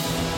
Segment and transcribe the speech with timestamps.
[0.00, 0.37] you